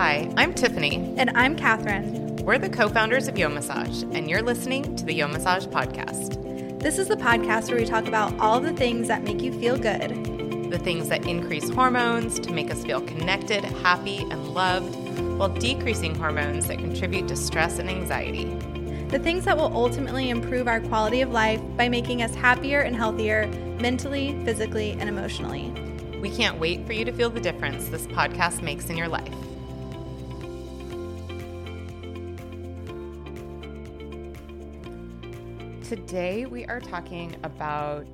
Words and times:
Hi, 0.00 0.32
I'm 0.38 0.54
Tiffany. 0.54 1.14
And 1.18 1.28
I'm 1.34 1.54
Catherine. 1.54 2.36
We're 2.36 2.56
the 2.56 2.70
co 2.70 2.88
founders 2.88 3.28
of 3.28 3.34
Yomassage, 3.34 4.10
and 4.14 4.30
you're 4.30 4.40
listening 4.40 4.96
to 4.96 5.04
the 5.04 5.20
Yomassage 5.20 5.70
podcast. 5.70 6.80
This 6.80 6.98
is 6.98 7.08
the 7.08 7.18
podcast 7.18 7.68
where 7.68 7.78
we 7.78 7.84
talk 7.84 8.06
about 8.08 8.34
all 8.38 8.60
the 8.60 8.72
things 8.72 9.08
that 9.08 9.24
make 9.24 9.42
you 9.42 9.52
feel 9.52 9.76
good, 9.76 10.70
the 10.70 10.78
things 10.78 11.10
that 11.10 11.26
increase 11.26 11.68
hormones 11.68 12.40
to 12.40 12.50
make 12.50 12.70
us 12.70 12.82
feel 12.82 13.02
connected, 13.02 13.62
happy, 13.62 14.20
and 14.30 14.54
loved, 14.54 14.96
while 15.38 15.50
decreasing 15.50 16.14
hormones 16.14 16.66
that 16.68 16.78
contribute 16.78 17.28
to 17.28 17.36
stress 17.36 17.78
and 17.78 17.90
anxiety. 17.90 18.46
The 19.08 19.18
things 19.18 19.44
that 19.44 19.58
will 19.58 19.70
ultimately 19.76 20.30
improve 20.30 20.66
our 20.66 20.80
quality 20.80 21.20
of 21.20 21.30
life 21.30 21.60
by 21.76 21.90
making 21.90 22.22
us 22.22 22.34
happier 22.34 22.80
and 22.80 22.96
healthier 22.96 23.48
mentally, 23.82 24.42
physically, 24.46 24.92
and 24.92 25.10
emotionally. 25.10 25.70
We 26.22 26.30
can't 26.30 26.58
wait 26.58 26.86
for 26.86 26.94
you 26.94 27.04
to 27.04 27.12
feel 27.12 27.28
the 27.28 27.38
difference 27.38 27.88
this 27.88 28.06
podcast 28.06 28.62
makes 28.62 28.88
in 28.88 28.96
your 28.96 29.08
life. 29.08 29.49
Today, 35.90 36.46
we 36.46 36.66
are 36.66 36.78
talking 36.78 37.34
about 37.42 38.06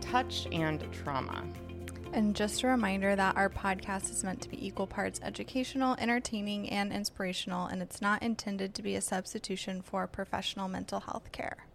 touch 0.00 0.48
and 0.52 0.82
trauma. 0.90 1.44
And 2.14 2.34
just 2.34 2.62
a 2.62 2.66
reminder 2.66 3.14
that 3.14 3.36
our 3.36 3.50
podcast 3.50 4.10
is 4.10 4.24
meant 4.24 4.40
to 4.40 4.48
be 4.48 4.66
equal 4.66 4.86
parts 4.86 5.20
educational, 5.22 5.96
entertaining, 5.98 6.70
and 6.70 6.90
inspirational, 6.90 7.66
and 7.66 7.82
it's 7.82 8.00
not 8.00 8.22
intended 8.22 8.74
to 8.74 8.82
be 8.82 8.94
a 8.94 9.02
substitution 9.02 9.82
for 9.82 10.06
professional 10.06 10.66
mental 10.66 11.00
health 11.00 11.30
care. 11.30 11.66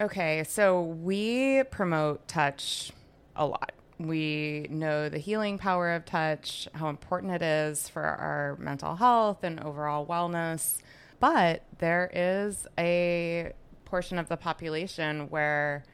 Okay, 0.00 0.44
so 0.44 0.82
we 0.82 1.64
promote 1.72 2.28
touch 2.28 2.92
a 3.34 3.44
lot. 3.44 3.72
We 3.98 4.68
know 4.70 5.08
the 5.08 5.18
healing 5.18 5.58
power 5.58 5.90
of 5.90 6.04
touch, 6.04 6.68
how 6.74 6.90
important 6.90 7.32
it 7.32 7.42
is 7.42 7.88
for 7.88 8.04
our 8.04 8.56
mental 8.60 8.94
health 8.94 9.42
and 9.42 9.58
overall 9.58 10.06
wellness. 10.06 10.78
But 11.18 11.64
there 11.78 12.08
is 12.14 12.68
a 12.78 13.52
portion 13.86 14.18
of 14.18 14.28
the 14.28 14.36
population 14.36 15.30
where 15.30 15.84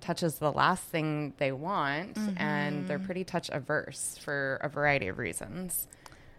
touch 0.00 0.22
is 0.22 0.38
the 0.38 0.50
last 0.50 0.82
thing 0.84 1.32
they 1.38 1.52
want 1.52 2.14
mm-hmm. 2.14 2.36
and 2.36 2.88
they're 2.88 2.98
pretty 2.98 3.24
touch 3.24 3.48
averse 3.52 4.18
for 4.20 4.58
a 4.62 4.68
variety 4.68 5.06
of 5.06 5.18
reasons. 5.18 5.86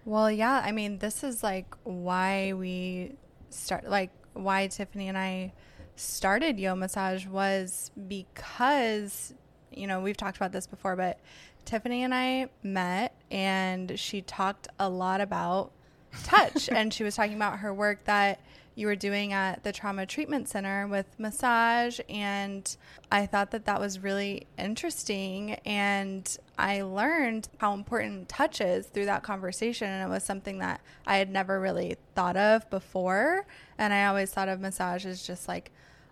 Well, 0.04 0.30
yeah, 0.30 0.62
I 0.64 0.72
mean, 0.72 1.00
this 1.00 1.24
is 1.24 1.42
like 1.42 1.74
why 1.84 2.54
we 2.54 3.16
start 3.50 3.88
like 3.88 4.12
why 4.34 4.68
Tiffany 4.68 5.08
and 5.08 5.18
I 5.18 5.54
started 5.96 6.58
Yomassage 6.58 7.28
was 7.28 7.90
because 8.08 9.34
you 9.72 9.88
know, 9.88 10.00
we've 10.00 10.18
talked 10.18 10.38
about 10.38 10.52
this 10.52 10.68
before, 10.68 10.96
but 10.96 11.20
Tiffany 11.66 12.04
and 12.04 12.14
I 12.14 12.50
met 12.64 13.14
and 13.32 14.00
she 14.00 14.22
talked 14.22 14.68
a 14.80 14.90
lot 14.90 15.22
about 15.22 15.72
touch 16.24 16.70
and 16.72 16.94
she 16.94 17.04
was 17.04 17.16
talking 17.16 17.36
about 17.36 17.60
her 17.60 17.74
work 17.74 18.06
that 18.06 18.40
you 18.76 18.88
were 18.88 18.96
doing 18.96 19.34
at 19.34 19.64
the 19.64 19.72
trauma 19.72 20.06
treatment 20.06 20.48
center 20.50 20.88
with 20.88 21.08
massage 21.18 22.00
and 22.10 22.78
i 23.12 23.26
thought 23.26 23.52
that 23.52 23.66
that 23.66 23.80
was 23.80 24.00
really 24.00 24.46
interesting 24.58 25.54
and 25.66 26.38
i 26.58 26.82
learned 26.82 27.48
how 27.58 27.74
important 27.74 28.28
touch 28.28 28.62
is 28.62 28.86
through 28.88 29.06
that 29.06 29.24
conversation 29.24 29.90
and 29.90 30.10
it 30.10 30.14
was 30.14 30.24
something 30.24 30.60
that 30.60 30.82
i 31.08 31.18
had 31.18 31.30
never 31.30 31.60
really 31.60 31.96
thought 32.14 32.38
of 32.38 32.70
before 32.70 33.46
and 33.78 33.94
i 33.94 34.06
always 34.06 34.32
thought 34.32 34.50
of 34.50 34.60
massage 34.60 35.06
as 35.06 35.26
just 35.26 35.48
like 35.48 35.72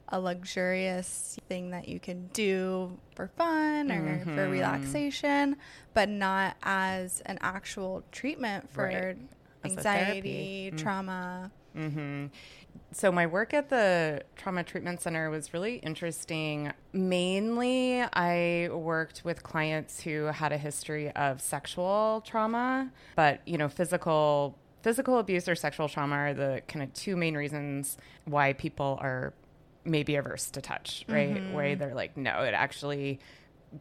a 0.09 0.19
luxurious 0.19 1.39
thing 1.49 1.71
that 1.71 1.87
you 1.87 1.99
can 1.99 2.29
do 2.33 2.97
for 3.15 3.27
fun 3.29 3.91
or 3.91 4.19
mm-hmm. 4.19 4.35
for 4.35 4.47
relaxation, 4.47 5.55
but 5.95 6.07
not 6.07 6.55
as 6.61 7.21
an 7.25 7.39
actual 7.41 8.03
treatment 8.11 8.69
for 8.69 8.83
right. 8.83 9.17
anxiety, 9.65 10.71
mm. 10.71 10.77
trauma. 10.77 11.51
Mm-hmm. 11.77 12.27
So, 12.91 13.11
my 13.11 13.27
work 13.27 13.53
at 13.53 13.69
the 13.69 14.23
Trauma 14.35 14.63
Treatment 14.63 15.01
Center 15.01 15.29
was 15.29 15.53
really 15.53 15.77
interesting. 15.77 16.71
Mainly, 16.91 18.01
I 18.01 18.69
worked 18.71 19.23
with 19.23 19.43
clients 19.43 20.01
who 20.01 20.25
had 20.25 20.51
a 20.51 20.57
history 20.57 21.11
of 21.11 21.41
sexual 21.41 22.23
trauma, 22.25 22.91
but, 23.15 23.41
you 23.45 23.57
know, 23.57 23.69
physical. 23.69 24.57
Physical 24.81 25.17
abuse 25.17 25.47
or 25.47 25.55
sexual 25.55 25.87
trauma 25.87 26.15
are 26.15 26.33
the 26.33 26.61
kind 26.67 26.83
of 26.83 26.93
two 26.93 27.15
main 27.15 27.37
reasons 27.37 27.97
why 28.25 28.51
people 28.51 28.97
are 28.99 29.33
maybe 29.85 30.15
averse 30.15 30.49
to 30.51 30.61
touch, 30.61 31.05
right? 31.07 31.35
Mm-hmm. 31.35 31.53
Where 31.53 31.75
they're 31.77 31.95
like, 31.95 32.17
no, 32.17 32.41
it 32.41 32.53
actually 32.53 33.21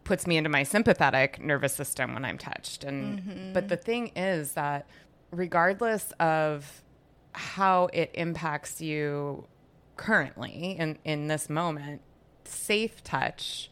puts 0.04 0.26
me 0.26 0.36
into 0.36 0.48
my 0.48 0.62
sympathetic 0.62 1.41
nervous 1.41 1.74
system 1.74 2.14
when 2.14 2.24
I'm 2.24 2.38
touched. 2.38 2.84
And 2.84 3.19
mm-hmm. 3.19 3.53
but 3.53 3.69
the 3.69 3.76
thing 3.76 4.12
is 4.16 4.53
that 4.53 4.86
regardless 5.30 6.12
of 6.20 6.82
how 7.32 7.88
it 7.93 8.10
impacts 8.15 8.81
you 8.81 9.47
currently 9.97 10.76
in, 10.78 10.98
in 11.04 11.28
this 11.28 11.48
moment, 11.48 12.03
safe 12.44 13.03
touch 13.03 13.70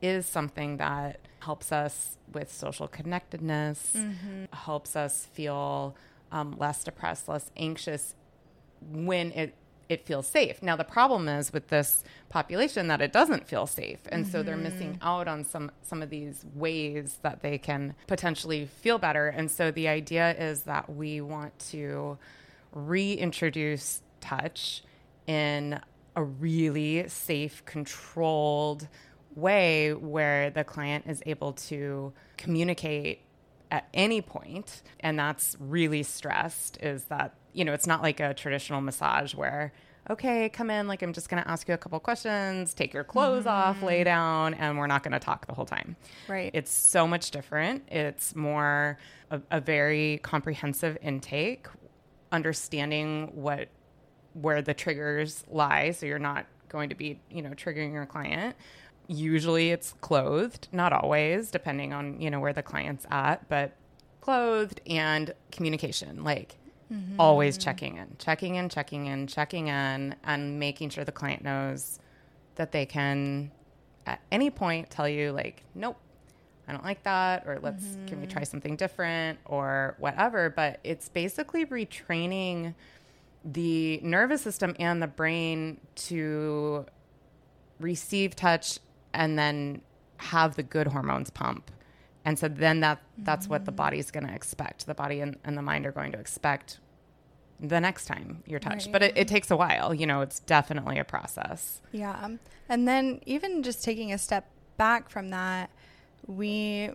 is 0.00 0.26
something 0.26 0.78
that 0.78 1.20
helps 1.40 1.72
us 1.72 2.16
with 2.32 2.52
social 2.52 2.88
connectedness, 2.88 3.92
mm-hmm. 3.96 4.44
helps 4.52 4.96
us 4.96 5.26
feel 5.32 5.96
um, 6.30 6.56
less 6.58 6.84
depressed, 6.84 7.28
less 7.28 7.50
anxious 7.56 8.14
when 8.80 9.32
it 9.32 9.54
it 9.88 10.06
feels 10.06 10.26
safe. 10.26 10.62
Now 10.62 10.74
the 10.74 10.84
problem 10.84 11.28
is 11.28 11.52
with 11.52 11.68
this 11.68 12.02
population 12.30 12.88
that 12.88 13.02
it 13.02 13.12
doesn't 13.12 13.46
feel 13.46 13.66
safe, 13.66 14.00
and 14.10 14.24
mm-hmm. 14.24 14.32
so 14.32 14.42
they're 14.42 14.56
missing 14.56 14.94
mm-hmm. 14.94 15.06
out 15.06 15.28
on 15.28 15.44
some 15.44 15.70
some 15.82 16.00
of 16.00 16.08
these 16.08 16.46
ways 16.54 17.18
that 17.22 17.42
they 17.42 17.58
can 17.58 17.94
potentially 18.06 18.64
feel 18.64 18.98
better. 18.98 19.28
And 19.28 19.50
so 19.50 19.70
the 19.70 19.88
idea 19.88 20.34
is 20.38 20.62
that 20.62 20.88
we 20.94 21.20
want 21.20 21.58
to 21.70 22.16
reintroduce 22.72 24.02
touch 24.20 24.82
in 25.26 25.80
a 26.16 26.22
really 26.22 27.08
safe, 27.08 27.64
controlled 27.64 28.88
way 29.34 29.94
where 29.94 30.50
the 30.50 30.64
client 30.64 31.04
is 31.06 31.22
able 31.26 31.52
to 31.54 32.12
communicate 32.36 33.20
at 33.70 33.88
any 33.94 34.20
point. 34.20 34.82
And 35.00 35.18
that's 35.18 35.56
really 35.58 36.02
stressed 36.02 36.78
is 36.82 37.04
that 37.04 37.34
you 37.52 37.64
know 37.64 37.72
it's 37.72 37.86
not 37.86 38.02
like 38.02 38.20
a 38.20 38.34
traditional 38.34 38.80
massage 38.80 39.34
where 39.34 39.72
okay 40.08 40.48
come 40.48 40.70
in 40.70 40.88
like 40.88 41.02
i'm 41.02 41.12
just 41.12 41.28
going 41.28 41.42
to 41.42 41.48
ask 41.48 41.68
you 41.68 41.74
a 41.74 41.78
couple 41.78 42.00
questions 42.00 42.74
take 42.74 42.94
your 42.94 43.04
clothes 43.04 43.44
mm-hmm. 43.44 43.48
off 43.50 43.82
lay 43.82 44.02
down 44.02 44.54
and 44.54 44.78
we're 44.78 44.86
not 44.86 45.02
going 45.02 45.12
to 45.12 45.18
talk 45.18 45.46
the 45.46 45.54
whole 45.54 45.66
time. 45.66 45.96
Right. 46.28 46.50
It's 46.54 46.70
so 46.70 47.06
much 47.06 47.30
different. 47.30 47.84
It's 47.88 48.34
more 48.34 48.98
a, 49.30 49.40
a 49.50 49.60
very 49.60 50.18
comprehensive 50.22 50.96
intake 51.02 51.66
understanding 52.32 53.30
what 53.34 53.68
where 54.32 54.62
the 54.62 54.74
triggers 54.74 55.44
lie 55.50 55.90
so 55.90 56.06
you're 56.06 56.18
not 56.18 56.46
going 56.68 56.88
to 56.88 56.94
be 56.94 57.20
you 57.30 57.42
know 57.42 57.50
triggering 57.50 57.92
your 57.92 58.06
client 58.06 58.56
usually 59.06 59.70
it's 59.70 59.94
clothed 60.00 60.68
not 60.72 60.92
always 60.92 61.50
depending 61.50 61.92
on 61.92 62.18
you 62.20 62.30
know 62.30 62.40
where 62.40 62.52
the 62.52 62.62
client's 62.62 63.06
at 63.10 63.46
but 63.48 63.72
clothed 64.22 64.80
and 64.86 65.34
communication 65.50 66.24
like 66.24 66.56
mm-hmm. 66.90 67.20
always 67.20 67.58
checking 67.58 67.98
in 67.98 68.08
checking 68.18 68.54
in 68.54 68.68
checking 68.68 69.06
in 69.06 69.26
checking 69.26 69.68
in 69.68 70.14
and 70.24 70.58
making 70.58 70.88
sure 70.88 71.04
the 71.04 71.12
client 71.12 71.44
knows 71.44 71.98
that 72.54 72.72
they 72.72 72.86
can 72.86 73.50
at 74.06 74.20
any 74.30 74.48
point 74.48 74.88
tell 74.88 75.08
you 75.08 75.30
like 75.32 75.62
nope 75.74 75.98
I 76.68 76.72
don't 76.72 76.84
like 76.84 77.02
that, 77.02 77.44
or 77.46 77.58
let's 77.60 77.84
mm-hmm. 77.84 78.06
can 78.06 78.20
we 78.20 78.26
try 78.26 78.44
something 78.44 78.76
different, 78.76 79.38
or 79.44 79.96
whatever. 79.98 80.50
But 80.50 80.80
it's 80.84 81.08
basically 81.08 81.66
retraining 81.66 82.74
the 83.44 84.00
nervous 84.02 84.42
system 84.42 84.76
and 84.78 85.02
the 85.02 85.08
brain 85.08 85.80
to 85.94 86.86
receive 87.80 88.36
touch 88.36 88.78
and 89.12 89.38
then 89.38 89.82
have 90.18 90.54
the 90.54 90.62
good 90.62 90.86
hormones 90.86 91.30
pump. 91.30 91.70
And 92.24 92.38
so 92.38 92.46
then 92.48 92.80
that 92.80 93.02
that's 93.18 93.44
mm-hmm. 93.44 93.52
what 93.52 93.64
the 93.64 93.72
mm. 93.72 93.76
body's 93.76 94.10
going 94.10 94.26
to 94.26 94.32
expect. 94.32 94.86
The 94.86 94.94
body 94.94 95.20
and, 95.20 95.36
and 95.44 95.58
the 95.58 95.62
mind 95.62 95.86
are 95.86 95.92
going 95.92 96.12
to 96.12 96.18
expect 96.18 96.78
the 97.60 97.80
next 97.80 98.06
time 98.06 98.42
you're 98.46 98.60
touched. 98.60 98.86
Right. 98.86 98.92
But 98.92 99.02
it, 99.02 99.12
it, 99.16 99.28
takes 99.28 99.50
a 99.50 99.56
while. 99.56 99.94
You 99.94 100.06
know, 100.06 100.20
it's 100.20 100.40
definitely 100.40 100.98
a 100.98 101.04
process. 101.04 101.80
Yeah. 101.92 102.28
And 102.68 102.88
then 102.88 103.20
even 103.26 103.62
just 103.62 103.84
taking 103.84 104.12
a 104.12 104.18
step 104.18 104.48
back 104.76 105.08
from 105.08 105.30
that, 105.30 105.70
we 106.26 106.90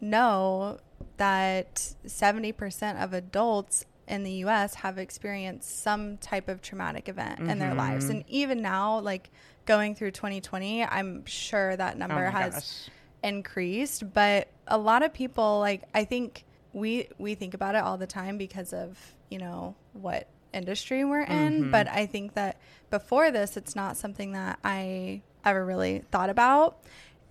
know 0.00 0.78
that 1.16 1.94
70% 2.06 3.02
of 3.02 3.12
adults 3.12 3.84
in 4.06 4.22
the 4.24 4.32
US 4.44 4.74
have 4.74 4.98
experienced 4.98 5.82
some 5.82 6.16
type 6.18 6.48
of 6.48 6.62
traumatic 6.62 7.08
event 7.08 7.40
mm-hmm. 7.40 7.50
in 7.50 7.58
their 7.58 7.74
lives. 7.74 8.06
Mm-hmm. 8.06 8.16
And 8.16 8.24
even 8.28 8.62
now, 8.62 9.00
like 9.00 9.30
going 9.66 9.94
through 9.94 10.12
2020, 10.12 10.84
I'm 10.84 11.24
sure 11.26 11.76
that 11.76 11.98
number 11.98 12.26
oh 12.26 12.30
has 12.30 12.54
gosh. 12.54 12.88
increased. 13.22 14.12
But 14.12 14.48
a 14.66 14.78
lot 14.78 15.02
of 15.02 15.12
people, 15.12 15.58
like, 15.60 15.82
I 15.94 16.04
think 16.04 16.44
we 16.72 17.08
we 17.18 17.34
think 17.34 17.54
about 17.54 17.74
it 17.74 17.82
all 17.82 17.98
the 17.98 18.06
time 18.06 18.38
because 18.38 18.72
of, 18.72 18.98
you 19.30 19.38
know, 19.38 19.74
what 19.92 20.28
industry 20.52 21.04
we're 21.04 21.22
in. 21.22 21.62
Mm-hmm. 21.62 21.70
But 21.70 21.88
I 21.88 22.06
think 22.06 22.34
that 22.34 22.58
before 22.90 23.30
this, 23.30 23.56
it's 23.56 23.76
not 23.76 23.96
something 23.96 24.32
that 24.32 24.58
I 24.64 25.22
ever 25.44 25.64
really 25.64 26.04
thought 26.10 26.30
about. 26.30 26.78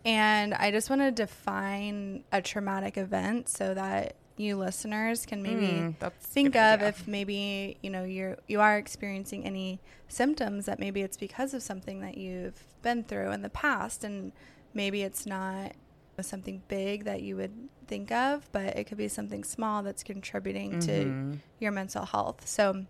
And 0.06 0.54
I 0.54 0.72
just 0.72 0.90
want 0.90 1.02
to 1.02 1.12
define 1.12 2.24
a 2.32 2.42
traumatic 2.42 2.98
event 2.98 3.50
so 3.50 3.74
that 3.74 4.16
you 4.38 4.56
listeners 4.56 5.26
can 5.26 5.42
maybe 5.42 5.94
Mm, 6.00 6.12
think 6.20 6.56
of 6.56 6.82
if 6.84 7.08
maybe 7.08 7.78
you 7.82 7.90
know 7.90 8.04
you're 8.04 8.38
you 8.48 8.62
are 8.62 8.78
experiencing 8.78 9.44
any 9.46 9.80
symptoms 10.08 10.66
that 10.68 10.80
maybe 10.80 11.02
it's 11.02 11.18
because 11.18 11.54
of 11.56 11.64
something 11.64 12.02
that 12.02 12.18
you've 12.18 12.64
been 12.84 13.04
through 13.04 13.32
in 13.32 13.42
the 13.42 13.50
past. 13.50 14.04
And 14.04 14.32
maybe 14.74 15.02
it's 15.02 15.26
not 15.26 15.74
something 16.22 16.62
big 16.68 17.04
that 17.06 17.22
you 17.22 17.36
would 17.36 17.52
think 17.88 18.12
of 18.12 18.52
but 18.52 18.76
it 18.76 18.84
could 18.86 18.98
be 18.98 19.08
something 19.08 19.44
small 19.44 19.82
that's 19.84 20.04
contributing 20.04 20.80
to 20.80 20.92
Mhm. 20.92 21.40
your 21.60 21.72
mental 21.72 22.06
health. 22.06 22.48
So 22.48 22.86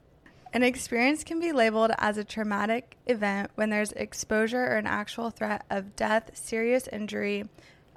an 0.53 0.63
experience 0.63 1.23
can 1.23 1.39
be 1.39 1.51
labeled 1.51 1.91
as 1.97 2.17
a 2.17 2.23
traumatic 2.23 2.97
event 3.05 3.51
when 3.55 3.69
there's 3.69 3.91
exposure 3.93 4.63
or 4.63 4.75
an 4.75 4.87
actual 4.87 5.29
threat 5.29 5.65
of 5.69 5.95
death, 5.95 6.31
serious 6.33 6.87
injury, 6.87 7.45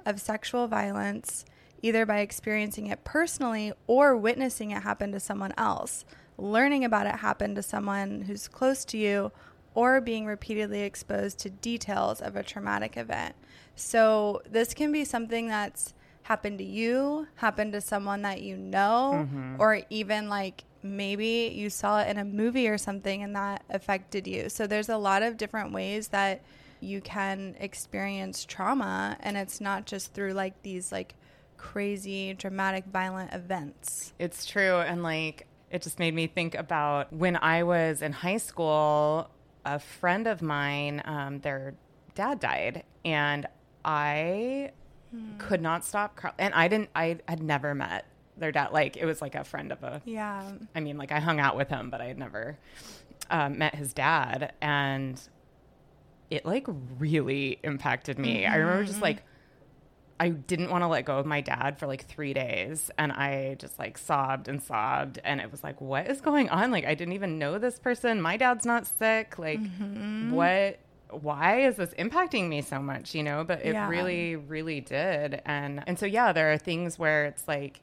of 0.05 0.19
sexual 0.19 0.67
violence, 0.67 1.45
either 1.81 2.05
by 2.05 2.19
experiencing 2.19 2.87
it 2.87 3.03
personally 3.03 3.71
or 3.87 4.15
witnessing 4.15 4.71
it 4.71 4.83
happen 4.83 5.11
to 5.11 5.19
someone 5.19 5.53
else, 5.57 6.05
learning 6.37 6.83
about 6.83 7.07
it 7.07 7.15
happen 7.15 7.55
to 7.55 7.63
someone 7.63 8.21
who's 8.21 8.47
close 8.47 8.85
to 8.85 8.97
you, 8.97 9.31
or 9.73 10.01
being 10.01 10.25
repeatedly 10.25 10.81
exposed 10.81 11.39
to 11.39 11.49
details 11.49 12.21
of 12.21 12.35
a 12.35 12.43
traumatic 12.43 12.97
event. 12.97 13.35
So, 13.75 14.41
this 14.49 14.73
can 14.73 14.91
be 14.91 15.05
something 15.05 15.47
that's 15.47 15.93
happened 16.23 16.57
to 16.57 16.63
you, 16.63 17.27
happened 17.35 17.73
to 17.73 17.81
someone 17.81 18.21
that 18.23 18.41
you 18.41 18.57
know, 18.57 19.25
mm-hmm. 19.25 19.55
or 19.59 19.81
even 19.89 20.27
like 20.27 20.65
maybe 20.83 21.51
you 21.53 21.69
saw 21.69 22.01
it 22.01 22.09
in 22.09 22.17
a 22.17 22.25
movie 22.25 22.67
or 22.67 22.77
something 22.77 23.23
and 23.23 23.35
that 23.35 23.63
affected 23.69 24.27
you. 24.27 24.49
So 24.49 24.67
there's 24.67 24.89
a 24.89 24.97
lot 24.97 25.23
of 25.23 25.37
different 25.37 25.73
ways 25.73 26.09
that 26.09 26.41
you 26.79 27.01
can 27.01 27.55
experience 27.59 28.43
trauma 28.43 29.17
and 29.19 29.37
it's 29.37 29.61
not 29.61 29.85
just 29.85 30.13
through 30.13 30.33
like 30.33 30.61
these 30.63 30.91
like 30.91 31.15
crazy 31.57 32.33
dramatic 32.33 32.85
violent 32.85 33.33
events. 33.33 34.13
It's 34.17 34.45
true. 34.45 34.77
And 34.77 35.03
like, 35.03 35.47
it 35.69 35.81
just 35.83 35.99
made 35.99 36.13
me 36.13 36.27
think 36.27 36.55
about 36.55 37.13
when 37.13 37.37
I 37.37 37.63
was 37.63 38.01
in 38.01 38.11
high 38.11 38.37
school, 38.37 39.29
a 39.63 39.79
friend 39.79 40.27
of 40.27 40.41
mine, 40.41 41.01
um, 41.05 41.39
their 41.39 41.75
dad 42.15 42.39
died. 42.39 42.83
And 43.05 43.45
I 43.85 44.71
could 45.37 45.61
not 45.61 45.85
stop 45.85 46.15
crying. 46.15 46.35
And 46.39 46.53
I 46.53 46.67
didn't, 46.67 46.89
I 46.95 47.19
had 47.27 47.43
never 47.43 47.75
met 47.75 48.05
their 48.41 48.51
dad. 48.51 48.71
Like, 48.73 48.97
it 48.97 49.05
was 49.05 49.21
like 49.21 49.35
a 49.35 49.43
friend 49.45 49.71
of 49.71 49.81
a, 49.83 50.01
Yeah. 50.05 50.51
I 50.75 50.79
mean, 50.81 50.97
like 50.97 51.11
I 51.13 51.19
hung 51.19 51.39
out 51.39 51.55
with 51.55 51.69
him, 51.69 51.89
but 51.89 52.01
I 52.01 52.07
had 52.07 52.17
never 52.19 52.57
um, 53.29 53.57
met 53.57 53.75
his 53.75 53.93
dad, 53.93 54.51
and 54.61 55.21
it 56.29 56.45
like 56.45 56.65
really 56.99 57.59
impacted 57.63 58.17
me. 58.19 58.45
I 58.45 58.55
remember 58.57 58.83
just 58.85 59.01
like 59.01 59.23
I 60.19 60.29
didn't 60.29 60.69
want 60.69 60.83
to 60.83 60.87
let 60.87 61.03
go 61.05 61.17
of 61.17 61.25
my 61.25 61.41
dad 61.41 61.79
for 61.79 61.87
like 61.87 62.05
three 62.05 62.33
days, 62.33 62.91
and 62.97 63.11
I 63.11 63.55
just 63.57 63.79
like 63.79 63.97
sobbed 63.97 64.47
and 64.47 64.61
sobbed, 64.61 65.19
and 65.23 65.41
it 65.41 65.51
was 65.51 65.63
like, 65.63 65.81
what 65.81 66.07
is 66.09 66.21
going 66.21 66.47
on? 66.49 66.69
Like 66.71 66.85
I 66.85 66.93
didn't 66.93 67.13
even 67.13 67.39
know 67.39 67.57
this 67.57 67.79
person. 67.79 68.21
My 68.21 68.37
dad's 68.37 68.65
not 68.65 68.85
sick. 68.85 69.39
Like 69.39 69.59
what? 70.29 70.79
Why 71.09 71.61
is 71.67 71.75
this 71.75 71.93
impacting 71.99 72.47
me 72.47 72.61
so 72.61 72.79
much? 72.79 73.13
You 73.15 73.23
know, 73.23 73.43
but 73.43 73.59
it 73.65 73.73
Yeah. 73.73 73.89
really, 73.89 74.35
really 74.37 74.79
did, 74.79 75.41
and 75.45 75.83
and 75.87 75.97
so 75.99 76.05
yeah, 76.05 76.31
there 76.31 76.53
are 76.53 76.57
things 76.57 76.97
where 76.99 77.25
it's 77.25 77.47
like 77.47 77.81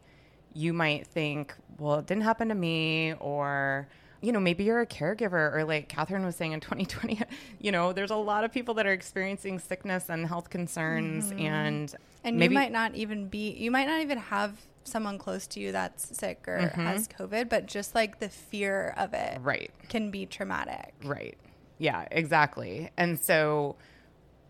you 0.58 0.72
might 0.72 1.06
think, 1.06 1.54
well, 1.78 2.00
it 2.00 2.06
didn't 2.06 2.24
happen 2.24 2.48
to 2.48 2.54
me, 2.54 3.14
or, 3.20 3.86
you 4.20 4.32
know, 4.32 4.40
maybe 4.40 4.64
you're 4.64 4.80
a 4.80 4.86
caregiver, 4.86 5.54
or 5.54 5.62
like 5.62 5.88
Catherine 5.88 6.24
was 6.24 6.34
saying 6.34 6.50
in 6.50 6.60
2020, 6.60 7.20
you 7.60 7.70
know, 7.70 7.92
there's 7.92 8.10
a 8.10 8.16
lot 8.16 8.42
of 8.42 8.52
people 8.52 8.74
that 8.74 8.86
are 8.86 8.92
experiencing 8.92 9.60
sickness 9.60 10.08
and 10.08 10.26
health 10.26 10.50
concerns, 10.50 11.30
mm-hmm. 11.30 11.46
and, 11.46 11.94
And 12.24 12.36
maybe 12.36 12.54
you 12.54 12.58
might 12.58 12.72
not 12.72 12.96
even 12.96 13.28
be, 13.28 13.52
you 13.52 13.70
might 13.70 13.86
not 13.86 14.00
even 14.00 14.18
have 14.18 14.60
someone 14.82 15.16
close 15.16 15.46
to 15.46 15.60
you 15.60 15.70
that's 15.70 16.16
sick 16.18 16.44
or 16.48 16.58
mm-hmm. 16.58 16.80
has 16.80 17.06
COVID, 17.06 17.48
but 17.48 17.66
just 17.66 17.94
like 17.94 18.18
the 18.18 18.28
fear 18.28 18.94
of 18.96 19.14
it 19.14 19.38
right, 19.40 19.70
can 19.88 20.10
be 20.10 20.26
traumatic. 20.26 20.92
right, 21.04 21.38
yeah, 21.78 22.08
exactly. 22.10 22.90
And 22.96 23.16
so 23.16 23.76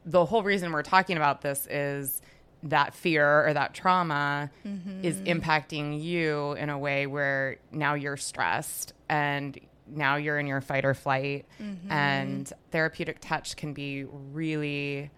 the 0.06 0.25
whole 0.25 0.43
reason 0.43 0.72
we're 0.72 0.82
talking 0.82 1.19
about 1.19 1.43
this 1.43 1.66
is 1.66 2.22
that 2.64 2.94
fear 2.94 3.46
or 3.46 3.55
that 3.55 3.75
trauma 3.75 4.50
mm-hmm. 4.66 5.05
is 5.05 5.16
impacting 5.22 6.02
you 6.02 6.52
in 6.55 6.70
a 6.70 6.78
way 6.78 7.06
where 7.06 7.56
now 7.70 7.94
you're 7.94 8.16
stressed 8.16 8.93
and 9.08 9.58
now 9.87 10.16
you're 10.16 10.38
in 10.38 10.46
your 10.46 10.60
fight 10.60 10.84
or 10.84 10.94
flight 10.94 11.46
mm-hmm. 11.62 11.90
and 11.90 12.52
therapeutic 12.70 13.19
touch 13.20 13.56
can 13.56 13.72
be 13.72 14.05
really 14.05 15.10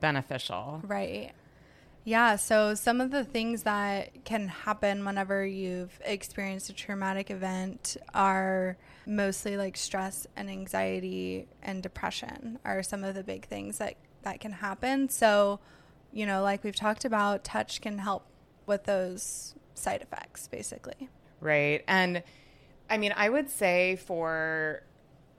beneficial 0.00 0.80
Right. 0.84 1.32
Yeah. 2.04 2.36
So, 2.36 2.74
some 2.74 3.00
of 3.00 3.10
the 3.10 3.24
things 3.24 3.62
that 3.62 4.24
can 4.24 4.48
happen 4.48 5.06
whenever 5.06 5.44
you've 5.46 5.98
experienced 6.04 6.68
a 6.68 6.74
traumatic 6.74 7.30
event 7.30 7.96
are 8.12 8.76
mostly 9.06 9.56
like 9.56 9.76
stress 9.78 10.26
and 10.36 10.50
anxiety 10.50 11.46
and 11.62 11.82
depression, 11.82 12.58
are 12.64 12.82
some 12.82 13.04
of 13.04 13.14
the 13.14 13.24
big 13.24 13.46
things 13.46 13.78
that, 13.78 13.94
that 14.22 14.38
can 14.40 14.52
happen. 14.52 15.08
So, 15.08 15.60
you 16.14 16.24
know, 16.24 16.42
like 16.42 16.64
we've 16.64 16.76
talked 16.76 17.04
about, 17.04 17.44
touch 17.44 17.80
can 17.80 17.98
help 17.98 18.24
with 18.66 18.84
those 18.84 19.54
side 19.74 20.00
effects, 20.00 20.48
basically. 20.48 21.10
right. 21.40 21.84
And 21.86 22.22
i 22.90 22.98
mean 22.98 23.14
i 23.16 23.28
would 23.28 23.48
say 23.48 23.96
for 23.96 24.82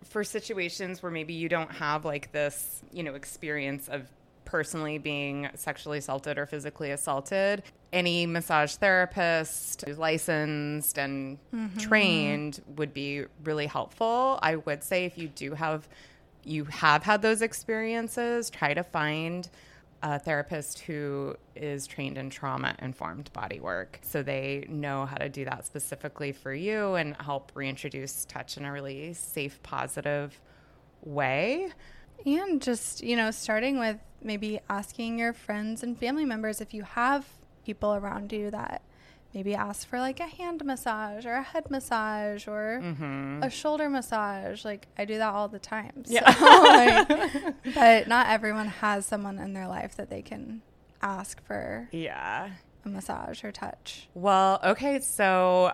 for 0.04 0.24
situations 0.24 1.02
where 1.02 1.12
maybe 1.12 1.34
you 1.34 1.50
don't 1.50 1.72
have 1.72 2.06
like 2.06 2.32
this 2.32 2.82
you 2.92 3.04
know 3.04 3.14
experience 3.14 3.88
of 3.88 4.10
personally 4.46 4.98
being 4.98 5.50
sexually 5.56 5.98
assaulted 5.98 6.38
or 6.38 6.46
physically 6.46 6.92
assaulted 6.92 7.64
any 7.92 8.26
massage 8.26 8.76
therapist 8.76 9.84
who's 9.86 9.98
licensed 9.98 11.00
and 11.00 11.38
mm-hmm. 11.54 11.78
trained 11.78 12.62
would 12.76 12.94
be 12.94 13.24
really 13.44 13.68
helpful. 13.68 14.38
I 14.42 14.58
would 14.58 14.84
say 14.84 15.06
if 15.06 15.18
you 15.18 15.30
do 15.30 15.54
have 15.54 15.88
you 16.44 16.66
have 16.66 17.04
had 17.04 17.22
those 17.22 17.42
experiences 17.42 18.50
try 18.50 18.74
to 18.74 18.84
find 18.84 19.50
a 20.04 20.20
therapist 20.20 20.80
who 20.80 21.36
is 21.56 21.88
trained 21.88 22.18
in 22.18 22.30
trauma 22.30 22.76
informed 22.80 23.32
body 23.34 23.60
work. 23.60 24.00
So 24.04 24.22
they 24.22 24.66
know 24.70 25.06
how 25.06 25.18
to 25.18 25.30
do 25.30 25.46
that 25.46 25.66
specifically 25.66 26.32
for 26.32 26.54
you 26.54 26.96
and 26.96 27.16
help 27.22 27.52
reintroduce 27.56 28.26
touch 28.26 28.58
in 28.58 28.66
a 28.66 28.72
really 28.72 29.14
safe, 29.14 29.62
positive 29.64 30.40
way. 31.02 31.72
And 32.26 32.62
just, 32.62 33.04
you 33.04 33.16
know, 33.16 33.32
starting 33.32 33.80
with 33.80 33.98
maybe 34.22 34.60
asking 34.70 35.20
your 35.20 35.34
friends 35.34 35.84
and 35.84 35.98
family 35.98 36.26
members 36.26 36.62
if 36.62 36.74
you 36.74 36.84
have 36.84 37.26
people 37.66 37.96
around 37.96 38.32
you 38.32 38.52
that 38.52 38.82
maybe 39.36 39.54
ask 39.54 39.88
for 39.88 40.00
like 40.00 40.20
a 40.22 40.26
hand 40.28 40.64
massage 40.66 41.26
or 41.26 41.34
a 41.34 41.44
head 41.44 41.70
massage 41.70 42.48
or 42.48 42.78
a 43.44 43.50
shoulder 43.50 43.90
massage. 43.90 44.64
Like 44.66 44.88
I 44.98 45.04
do 45.06 45.18
that 45.18 45.34
all 45.34 45.50
the 45.50 45.60
time. 45.60 46.06
So, 46.06 46.14
Yeah. 46.14 47.06
like, 47.08 47.56
but 47.76 48.08
not 48.08 48.30
everyone 48.30 48.68
has 48.68 49.06
someone 49.06 49.38
in 49.38 49.54
their 49.54 49.68
life 49.68 49.96
that 49.98 50.10
they 50.10 50.22
can 50.22 50.62
ask 51.02 51.46
for 51.46 51.90
Yeah. 51.92 52.52
a 52.86 52.90
massage 52.90 53.44
or 53.44 53.52
touch. 53.52 54.08
Well, 54.16 54.60
okay, 54.64 55.00
so 55.02 55.74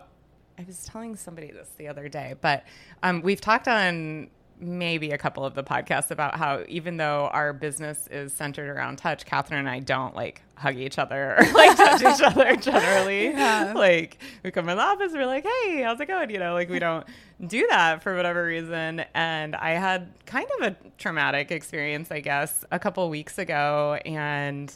I 0.57 0.63
was 0.65 0.83
telling 0.83 1.15
somebody 1.15 1.51
this 1.51 1.69
the 1.77 1.87
other 1.87 2.09
day, 2.09 2.33
but 2.41 2.63
um, 3.03 3.21
we've 3.21 3.39
talked 3.41 3.67
on 3.67 4.29
maybe 4.61 5.11
a 5.11 5.17
couple 5.17 5.43
of 5.43 5.55
the 5.55 5.63
podcasts 5.63 6.11
about 6.11 6.35
how 6.35 6.63
even 6.67 6.97
though 6.97 7.29
our 7.33 7.51
business 7.51 8.07
is 8.11 8.31
centered 8.31 8.69
around 8.69 8.97
touch, 8.97 9.25
Catherine 9.25 9.59
and 9.59 9.69
I 9.69 9.79
don't 9.79 10.15
like 10.15 10.41
hug 10.55 10.77
each 10.77 10.99
other 10.99 11.35
or 11.37 11.51
like 11.53 11.75
touch 11.75 12.01
each 12.01 12.21
other 12.23 12.55
generally. 12.57 13.29
Yeah. 13.29 13.73
Like 13.75 14.19
we 14.43 14.51
come 14.51 14.69
in 14.69 14.77
the 14.77 14.83
office, 14.83 15.13
we're 15.13 15.25
like, 15.25 15.45
hey, 15.45 15.81
how's 15.81 15.99
it 15.99 16.05
going? 16.07 16.29
You 16.29 16.39
know, 16.39 16.53
like 16.53 16.69
we 16.69 16.79
don't 16.79 17.05
do 17.45 17.65
that 17.69 18.03
for 18.03 18.15
whatever 18.15 18.45
reason. 18.45 19.03
And 19.13 19.55
I 19.55 19.71
had 19.71 20.13
kind 20.25 20.47
of 20.59 20.67
a 20.67 20.75
traumatic 20.97 21.51
experience, 21.51 22.11
I 22.11 22.19
guess, 22.19 22.63
a 22.71 22.79
couple 22.79 23.09
weeks 23.09 23.37
ago. 23.39 23.99
And 24.05 24.71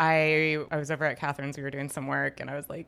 I 0.00 0.58
I 0.70 0.76
was 0.76 0.90
over 0.90 1.04
at 1.04 1.18
Catherine's. 1.18 1.56
We 1.56 1.62
were 1.62 1.70
doing 1.70 1.88
some 1.88 2.08
work, 2.08 2.40
and 2.40 2.50
I 2.50 2.56
was 2.56 2.68
like, 2.68 2.86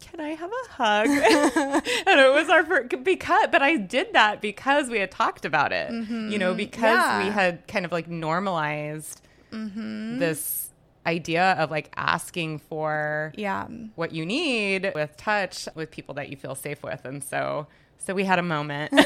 "Can 0.00 0.20
I 0.20 0.30
have 0.30 0.50
a 0.50 0.72
hug?" 0.72 1.06
and 2.06 2.20
it 2.20 2.32
was 2.34 2.48
our 2.48 2.64
first, 2.64 3.04
because, 3.04 3.48
but 3.52 3.62
I 3.62 3.76
did 3.76 4.12
that 4.14 4.40
because 4.40 4.88
we 4.88 4.98
had 4.98 5.10
talked 5.10 5.44
about 5.44 5.72
it. 5.72 5.90
You 5.92 6.38
know, 6.38 6.54
because 6.54 6.82
Yeah. 6.82 7.24
we 7.24 7.30
had 7.30 7.66
kind 7.68 7.84
of 7.84 7.92
like 7.92 8.08
normalized 8.08 9.20
this 9.52 10.70
idea 11.06 11.52
of 11.52 11.70
like 11.70 11.90
asking 11.96 12.58
for 12.58 13.32
Yeah. 13.36 13.66
what 13.94 14.12
you 14.12 14.26
need 14.26 14.92
with 14.94 15.16
touch 15.16 15.66
with 15.74 15.90
people 15.90 16.14
that 16.16 16.28
you 16.28 16.36
feel 16.36 16.54
safe 16.54 16.82
with, 16.82 17.04
and 17.04 17.22
so. 17.22 17.66
So 18.02 18.14
we 18.14 18.24
had 18.24 18.38
a 18.38 18.42
moment, 18.42 18.92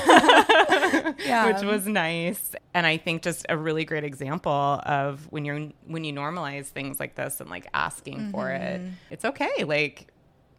Yeah. 1.18 1.52
which 1.52 1.64
was 1.64 1.84
nice, 1.88 2.54
and 2.74 2.86
I 2.86 2.96
think 2.96 3.22
just 3.22 3.44
a 3.48 3.56
really 3.56 3.84
great 3.84 4.04
example 4.04 4.52
of 4.52 5.26
when 5.30 5.44
you're 5.44 5.68
when 5.86 6.04
you 6.04 6.12
normalize 6.12 6.66
things 6.66 7.00
like 7.00 7.16
this 7.16 7.40
and 7.40 7.50
like 7.50 7.66
asking 7.74 8.30
for 8.30 8.50
it, 8.50 8.80
Mm-hmm. 8.80 8.90
it's 9.10 9.24
okay. 9.24 9.64
Like 9.64 10.06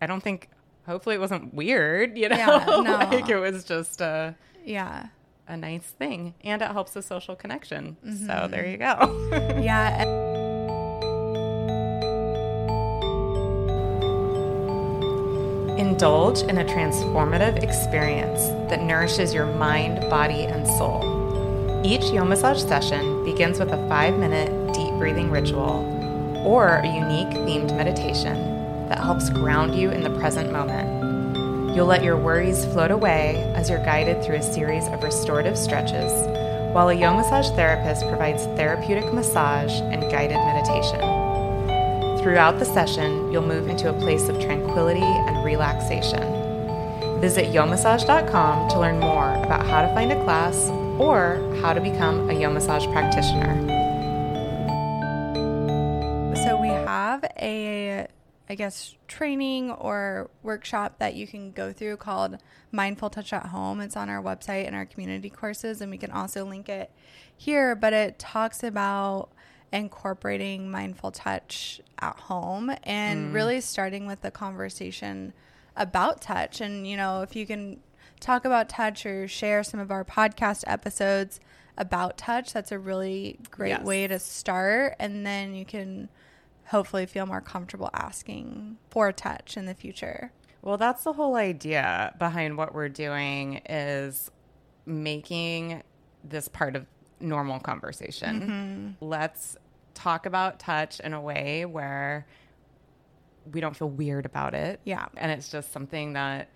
I 0.02 0.06
don't 0.08 0.22
think. 0.22 0.50
Hopefully, 0.86 1.16
it 1.16 1.20
wasn't 1.20 1.54
weird. 1.54 2.18
You 2.18 2.30
know, 2.30 2.36
Yeah, 2.38 2.66
no. 2.68 2.98
like 3.12 3.28
it 3.30 3.38
was 3.40 3.64
just 3.64 4.02
a 4.02 4.36
Yeah. 4.64 5.08
a 5.48 5.58
nice 5.58 5.84
thing, 5.98 6.34
and 6.44 6.62
it 6.62 6.72
helps 6.72 6.94
the 6.94 7.02
social 7.02 7.36
connection. 7.36 7.98
Mm-hmm. 8.06 8.25
So 8.28 8.48
there 8.50 8.66
you 8.68 8.78
go. 8.78 9.58
Yeah. 9.62 10.04
Indulge 15.78 16.42
in 16.44 16.58
a 16.58 16.64
transformative 16.64 17.62
experience 17.62 18.48
that 18.70 18.82
nourishes 18.82 19.34
your 19.34 19.46
mind, 19.46 20.00
body, 20.10 20.46
and 20.46 20.66
soul. 20.66 21.02
Each 21.84 22.02
Yomassage 22.02 22.66
session 22.68 23.25
begins 23.25 23.60
with 23.60 23.70
a 23.72 23.88
five 23.90 24.18
minute 24.18 24.50
deep 24.74 24.92
breathing 24.94 25.30
ritual 25.30 25.84
or 26.46 26.78
a 26.78 26.88
unique 26.88 27.30
themed 27.46 27.75
meditation 27.75 28.38
that 28.89 29.00
helps 29.00 29.30
ground 29.30 29.75
you 29.75 29.92
in 29.92 30.04
the 30.04 30.10
present 30.20 30.51
moment. 30.51 31.75
You'll 31.75 31.88
let 31.88 32.04
your 32.04 32.18
worries 32.18 32.65
float 32.65 32.92
away 32.92 33.51
as 33.56 33.70
you're 33.70 33.84
guided 33.84 34.24
through 34.24 34.38
a 34.38 34.42
series 34.42 34.88
of 34.88 35.04
restorative 35.04 35.58
stretches, 35.58 36.12
while 36.74 36.89
a 36.89 36.96
Yomassage 36.96 37.54
therapist 37.56 38.08
provides 38.08 38.46
therapeutic 38.58 39.13
massage 39.13 39.74
and 39.82 40.01
guided 40.12 40.38
meditation. 40.38 41.00
Throughout 42.22 42.60
the 42.60 42.65
session, 42.65 43.32
you'll 43.32 43.46
move 43.46 43.68
into 43.68 43.89
a 43.89 43.94
place 43.94 44.30
of 44.30 44.39
tranquility 44.42 45.01
and 45.01 45.46
relaxation. 45.46 46.22
Visit 47.22 47.54
yomassage.com 47.54 48.70
to 48.70 48.80
learn 48.80 49.00
more 49.00 49.36
about 49.44 49.65
how 49.65 49.82
to 49.82 49.88
find 49.94 50.12
a 50.12 50.24
class 50.24 50.70
or 51.00 51.39
how 51.62 51.74
to 51.74 51.82
become 51.82 52.30
a 52.30 52.34
Yomassage 52.34 52.92
practitioner. 52.92 53.54
So 56.46 56.60
we 56.62 56.68
have 56.68 57.25
a 57.39 58.05
I 58.50 58.56
guess 58.56 58.96
training 59.08 59.72
or 59.72 60.30
workshop 60.44 61.00
that 61.00 61.16
you 61.16 61.25
can 61.25 61.52
go 61.52 61.74
through 61.74 61.98
called 61.98 62.38
Mindful 62.72 63.10
Touch 63.10 63.34
at 63.34 63.48
Home. 63.48 63.82
It's 63.82 63.98
on 63.98 64.10
our 64.10 64.22
website 64.22 64.68
and 64.68 64.75
our 64.75 64.86
community 64.86 65.30
courses 65.30 65.82
and 65.82 65.90
we 65.90 65.98
can 65.98 66.12
also 66.12 66.46
link 66.46 66.70
it 66.70 66.92
here, 67.36 67.75
but 67.75 67.94
it 67.94 68.20
talks 68.20 68.64
about 68.64 69.30
incorporating 69.74 70.70
mindful 70.70 71.12
touch 71.12 71.82
at 72.00 72.16
home 72.18 72.72
and 72.84 73.32
mm. 73.32 73.34
really 73.34 73.60
starting 73.60 74.06
with 74.06 74.22
the 74.22 74.32
conversation 74.32 75.34
about 75.75 76.22
touch 76.22 76.62
and 76.62 76.88
you 76.88 76.96
know, 76.96 77.22
if 77.22 77.36
you 77.36 77.46
can 77.46 77.80
talk 78.20 78.46
about 78.46 78.70
touch 78.70 79.06
or 79.06 79.28
share 79.28 79.64
some 79.64 79.80
of 79.80 79.92
our 79.92 80.06
podcast 80.06 80.64
episodes 80.68 81.40
about 81.78 82.18
touch, 82.18 82.54
that's 82.54 82.72
a 82.72 82.80
really 82.80 83.38
great 83.50 83.70
Yes. 83.70 83.84
way 83.84 84.08
to 84.08 84.20
start 84.20 84.96
and 85.00 85.25
then 85.25 85.56
you 85.56 85.66
can 85.66 86.10
hopefully 86.68 87.06
feel 87.06 87.26
more 87.26 87.42
comfortable 87.42 87.90
asking 87.94 88.78
for 88.90 89.08
a 89.08 89.14
touch 89.14 89.58
in 89.58 89.66
the 89.66 89.74
future. 89.74 90.32
Well, 90.62 90.78
that's 90.78 91.04
the 91.04 91.14
whole 91.14 91.36
idea 91.36 92.16
behind 92.18 92.58
what 92.58 92.74
we're 92.74 92.90
doing 92.90 93.62
is 93.70 94.32
making 94.86 95.84
this 96.24 96.48
part 96.48 96.76
of 96.76 96.88
normal 97.20 97.60
conversation. 97.60 98.42
Mm-hmm. 99.00 99.06
Let's 99.06 99.58
talk 99.94 100.26
about 100.26 100.60
touch 100.60 101.00
in 101.00 101.14
a 101.14 101.22
way 101.22 101.66
where 101.66 102.26
we 103.52 103.62
don't 103.62 103.76
feel 103.76 103.90
weird 103.90 104.26
about 104.26 104.56
it. 104.56 104.80
Yeah. 104.86 105.06
And 105.18 105.32
it's 105.32 105.50
just 105.50 105.72
something 105.72 106.14
that 106.14 106.50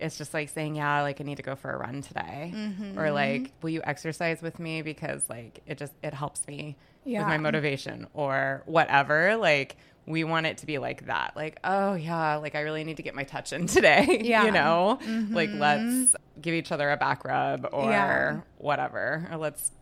it's 0.00 0.18
just 0.18 0.34
like 0.34 0.48
saying, 0.48 0.76
yeah, 0.76 1.02
like 1.02 1.20
I 1.20 1.24
need 1.24 1.36
to 1.36 1.42
go 1.42 1.56
for 1.56 1.70
a 1.70 1.76
run 1.76 2.02
today. 2.02 2.52
Or 2.96 3.04
mm-hmm. 3.04 3.14
like, 3.14 3.52
will 3.62 3.70
you 3.70 3.80
exercise 3.84 4.42
with 4.42 4.58
me 4.58 4.82
because 4.82 5.24
like 5.28 5.60
it 5.66 5.78
just 5.78 5.92
it 6.02 6.14
helps 6.14 6.46
me 6.46 6.76
with 7.04 7.22
my 7.22 7.38
motivation 7.38 8.06
or 8.14 8.62
whatever. 8.66 9.36
Like 9.36 9.76
we 10.06 10.24
want 10.24 10.46
it 10.46 10.58
to 10.58 10.66
be 10.66 10.78
like 10.78 11.06
that. 11.06 11.32
Like, 11.36 11.58
oh 11.64 11.94
yeah, 11.94 12.36
like 12.36 12.54
I 12.54 12.60
really 12.60 12.84
need 12.84 12.96
to 12.98 13.02
get 13.02 13.14
my 13.14 13.24
touch 13.24 13.52
in 13.52 13.66
today. 13.66 14.20
Yeah. 14.24 14.44
you 14.44 14.52
know? 14.52 14.98
Like 15.30 15.50
mm-hmm. 15.50 15.60
let's 15.60 16.16
give 16.40 16.54
each 16.54 16.72
other 16.72 16.90
a 16.90 16.96
back 16.96 17.24
rub 17.24 17.68
or 17.72 17.90
Yeah. 17.90 18.40
whatever. 18.58 19.28
Or 19.30 19.36
let's 19.36 19.72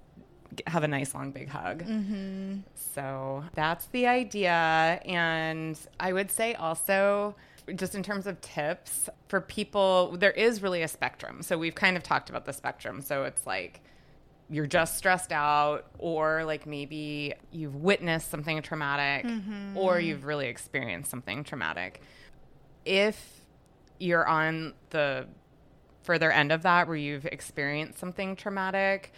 have 0.66 0.82
a 0.82 0.88
nice 0.88 1.14
long 1.14 1.30
big 1.30 1.48
hug. 1.48 1.84
Mm-hmm. 1.84 2.58
So 2.74 3.44
that's 3.54 3.86
the 3.86 4.06
idea. 4.06 5.00
And 5.04 5.78
I 5.98 6.12
would 6.12 6.30
say 6.30 6.54
also, 6.54 7.34
just 7.74 7.94
in 7.94 8.02
terms 8.02 8.26
of 8.26 8.40
tips 8.40 9.08
for 9.28 9.40
people, 9.40 10.16
there 10.18 10.32
is 10.32 10.62
really 10.62 10.82
a 10.82 10.88
spectrum. 10.88 11.42
So 11.42 11.56
we've 11.58 11.74
kind 11.74 11.96
of 11.96 12.02
talked 12.02 12.30
about 12.30 12.44
the 12.44 12.52
spectrum. 12.52 13.02
So 13.02 13.24
it's 13.24 13.46
like 13.46 13.80
you're 14.50 14.66
just 14.66 14.98
stressed 14.98 15.32
out, 15.32 15.86
or 15.98 16.44
like 16.44 16.66
maybe 16.66 17.34
you've 17.50 17.76
witnessed 17.76 18.30
something 18.30 18.60
traumatic, 18.62 19.24
mm-hmm. 19.24 19.76
or 19.76 19.98
you've 19.98 20.24
really 20.24 20.48
experienced 20.48 21.10
something 21.10 21.44
traumatic. 21.44 22.02
If 22.84 23.40
you're 23.98 24.26
on 24.26 24.74
the 24.90 25.26
further 26.02 26.30
end 26.30 26.52
of 26.52 26.62
that 26.62 26.88
where 26.88 26.96
you've 26.96 27.24
experienced 27.26 27.98
something 27.98 28.36
traumatic, 28.36 29.12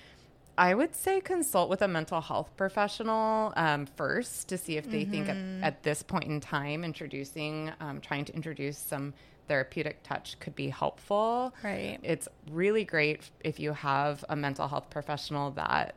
I 0.56 0.75
would 0.75 0.94
say 0.94 1.20
consult 1.20 1.68
with 1.68 1.82
a 1.82 1.88
mental 1.88 2.20
health 2.20 2.56
professional 2.56 3.52
um, 3.56 3.87
first 3.87 4.49
to 4.49 4.58
see 4.58 4.76
if 4.76 4.88
they 4.90 5.04
think 5.04 5.28
at, 5.28 5.37
at 5.62 5.82
this 5.82 6.02
point 6.02 6.25
in 6.25 6.40
time, 6.40 6.84
introducing, 6.84 7.73
um, 7.80 8.00
trying 8.00 8.25
to 8.26 8.34
introduce 8.34 8.78
some 8.78 9.14
therapeutic 9.49 10.02
touch 10.02 10.38
could 10.40 10.54
be 10.54 10.68
helpful. 10.68 11.52
Right. 11.62 11.99
It's 12.02 12.28
really 12.50 12.84
great 12.84 13.30
if 13.40 13.58
you 13.58 13.73
have 13.73 14.25
a 14.28 14.37
mental 14.37 14.68
health 14.68 14.90
professional 14.90 15.50
that 15.52 15.96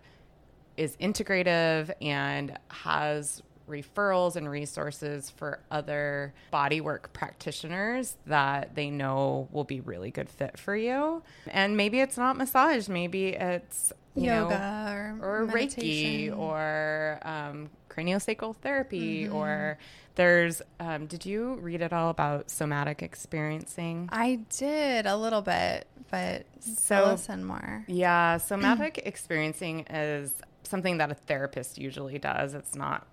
is 0.75 0.95
integrative 0.97 1.91
and 2.01 2.57
has 2.69 3.41
referrals 3.69 4.35
and 4.35 4.49
resources 4.49 5.29
for 5.29 5.59
other 5.69 6.33
bodywork 6.53 7.11
practitioners 7.13 8.15
that 8.25 8.75
they 8.75 8.89
know 8.89 9.47
will 9.51 9.63
be 9.63 9.79
really 9.81 10.11
good 10.11 10.29
fit 10.29 10.57
for 10.57 10.75
you. 10.75 11.21
And 11.47 11.75
maybe 11.77 11.99
it's 11.99 12.17
not 12.17 12.37
massage, 12.37 12.87
maybe 12.87 13.29
it's 13.29 13.91
Yoga 14.15 15.17
know, 15.19 15.25
or 15.25 15.41
or 15.43 15.47
Reiki 15.47 16.35
or 16.35 17.19
um, 17.21 17.69
craniosacral 17.89 18.55
therapy 18.57 19.25
Mm-hmm. 19.25 19.35
or 19.35 19.77
there's 20.15 20.63
um, 20.79 21.05
did 21.05 21.25
you 21.25 21.53
read 21.55 21.81
at 21.83 21.93
all 21.93 22.09
about 22.09 22.49
somatic 22.49 23.03
experiencing? 23.03 24.09
I 24.11 24.39
did 24.57 25.05
a 25.05 25.15
little 25.15 25.43
bit, 25.43 25.85
but 26.09 26.45
So- 26.59 27.11
listen 27.11 27.43
more. 27.45 27.83
Yeah, 27.87 28.37
somatic 28.37 28.97
experiencing 29.05 29.81
is 29.89 30.33
something 30.63 30.97
that 30.97 31.11
a 31.11 31.15
therapist 31.15 31.77
usually 31.77 32.17
does. 32.17 32.55
It's 32.55 32.73
not 32.75 33.05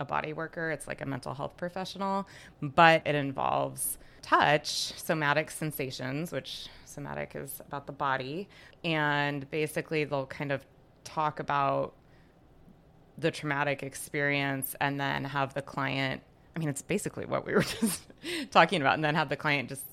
a 0.00 0.04
body 0.04 0.32
worker, 0.32 0.70
it's 0.70 0.88
like 0.88 1.00
a 1.00 1.06
mental 1.06 1.34
health 1.34 1.56
professional, 1.56 2.26
but 2.60 3.02
it 3.06 3.14
involves 3.14 3.98
touch, 4.22 4.92
somatic 4.98 5.50
sensations, 5.50 6.32
which 6.32 6.68
somatic 6.84 7.32
is 7.34 7.60
about 7.66 7.86
the 7.86 7.92
body. 7.92 8.48
And 8.82 9.48
basically, 9.50 10.04
they'll 10.04 10.26
kind 10.26 10.50
of 10.50 10.66
talk 11.04 11.38
about 11.38 11.94
the 13.18 13.30
traumatic 13.30 13.82
experience 13.82 14.74
and 14.80 14.98
then 14.98 15.24
have 15.24 15.54
the 15.54 15.62
client 15.62 16.22
I 16.54 16.58
mean, 16.58 16.68
it's 16.68 16.82
basically 16.82 17.26
what 17.26 17.46
we 17.46 17.54
were 17.54 17.62
just 17.80 18.02
talking 18.50 18.80
about, 18.80 18.94
and 18.94 19.04
then 19.04 19.14
have 19.14 19.28
the 19.28 19.36
client 19.36 19.68
just 19.68 19.84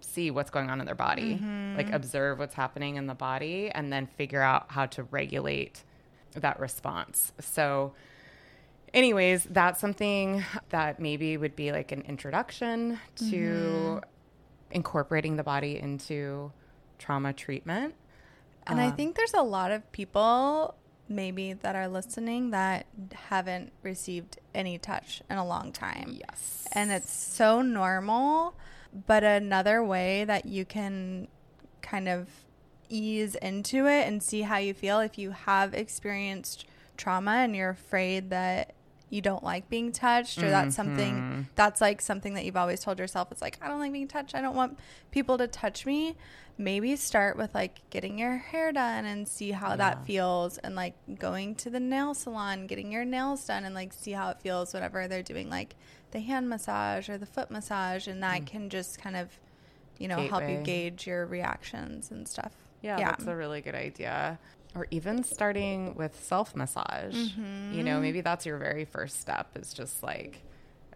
see 0.00 0.30
what's 0.30 0.50
going 0.50 0.70
on 0.70 0.80
in 0.80 0.86
their 0.86 0.94
body, 0.94 1.34
mm-hmm. 1.34 1.76
like 1.76 1.90
observe 1.92 2.38
what's 2.38 2.54
happening 2.54 2.96
in 2.96 3.06
the 3.06 3.14
body, 3.14 3.70
and 3.70 3.92
then 3.92 4.06
figure 4.06 4.42
out 4.42 4.66
how 4.68 4.86
to 4.86 5.04
regulate 5.04 5.84
that 6.34 6.58
response. 6.58 7.32
So, 7.40 7.92
anyways, 8.94 9.44
that's 9.44 9.80
something 9.80 10.44
that 10.70 11.00
maybe 11.00 11.36
would 11.36 11.56
be 11.56 11.72
like 11.72 11.92
an 11.92 12.02
introduction 12.02 12.98
to 13.30 14.00
incorporating 14.70 15.36
the 15.36 15.42
body 15.42 15.78
into 15.78 16.52
trauma 16.98 17.32
treatment. 17.32 17.94
And 18.66 18.80
I 18.80 18.86
Um, 18.86 18.96
think 18.96 19.16
there's 19.16 19.34
a 19.34 19.42
lot 19.42 19.70
of 19.70 19.90
people 19.92 20.74
maybe 21.08 21.52
that 21.52 21.74
are 21.76 21.88
listening 21.88 22.50
that 22.50 22.86
haven't 23.28 23.72
received 23.82 24.38
any 24.54 24.78
touch 24.78 25.22
in 25.28 25.36
a 25.36 25.44
long 25.44 25.72
time. 25.72 26.18
Yes. 26.18 26.66
And 26.72 26.90
it's 26.90 27.10
so 27.12 27.60
normal, 27.60 28.54
but 29.06 29.24
another 29.24 29.82
way 29.84 30.24
that 30.24 30.46
you 30.46 30.64
can 30.64 31.28
kind 31.82 32.08
of 32.08 32.28
ease 32.88 33.34
into 33.34 33.86
it 33.86 34.06
and 34.06 34.22
see 34.22 34.42
how 34.42 34.58
you 34.58 34.72
feel 34.72 35.00
if 35.00 35.18
you 35.18 35.32
have 35.32 35.74
experienced 35.74 36.64
trauma 36.96 37.32
and 37.32 37.56
you're 37.56 37.70
afraid 37.70 38.30
that 38.30 38.74
you 39.12 39.20
don't 39.20 39.44
like 39.44 39.68
being 39.68 39.92
touched 39.92 40.38
or 40.38 40.48
that's 40.48 40.74
something 40.74 41.14
mm-hmm. 41.14 41.42
that's 41.54 41.82
like 41.82 42.00
something 42.00 42.32
that 42.32 42.46
you've 42.46 42.56
always 42.56 42.80
told 42.80 42.98
yourself 42.98 43.30
it's 43.30 43.42
like 43.42 43.58
I 43.60 43.68
don't 43.68 43.78
like 43.78 43.92
being 43.92 44.08
touched. 44.08 44.34
I 44.34 44.40
don't 44.40 44.56
want 44.56 44.78
people 45.10 45.36
to 45.36 45.46
touch 45.46 45.84
me. 45.84 46.16
Maybe 46.56 46.96
start 46.96 47.36
with 47.36 47.54
like 47.54 47.82
getting 47.90 48.18
your 48.18 48.38
hair 48.38 48.72
done 48.72 49.04
and 49.04 49.28
see 49.28 49.50
how 49.50 49.76
that 49.76 50.06
feels 50.06 50.56
and 50.56 50.74
like 50.74 50.94
going 51.18 51.56
to 51.56 51.68
the 51.68 51.78
nail 51.78 52.14
salon, 52.14 52.66
getting 52.66 52.90
your 52.90 53.04
nails 53.04 53.44
done 53.44 53.64
and 53.64 53.74
like 53.74 53.92
see 53.92 54.12
how 54.12 54.30
it 54.30 54.40
feels 54.40 54.72
whatever 54.72 55.06
they're 55.06 55.22
doing 55.22 55.50
like 55.50 55.76
the 56.12 56.20
hand 56.20 56.48
massage 56.48 57.10
or 57.10 57.18
the 57.18 57.26
foot 57.26 57.50
massage 57.50 58.06
and 58.06 58.22
that 58.22 58.40
mm. 58.40 58.46
can 58.46 58.70
just 58.70 58.98
kind 58.98 59.16
of 59.16 59.28
you 59.98 60.08
know 60.08 60.26
help 60.26 60.48
you 60.48 60.56
gauge 60.56 61.06
your 61.06 61.26
reactions 61.26 62.10
and 62.10 62.26
stuff. 62.26 62.52
Yeah, 62.80 62.98
Yeah, 62.98 63.10
that's 63.10 63.26
a 63.26 63.36
really 63.36 63.60
good 63.60 63.74
idea. 63.74 64.38
Or 64.74 64.86
even 64.90 65.22
starting 65.22 65.94
with 65.94 66.18
self 66.24 66.56
massage. 66.56 67.14
You 67.14 67.82
know, 67.82 67.92
mm-hmm. 67.92 68.02
maybe 68.02 68.20
that's 68.22 68.46
your 68.46 68.58
very 68.58 68.84
first 68.84 69.20
step 69.20 69.50
is 69.56 69.74
just 69.74 70.02
like, 70.02 70.42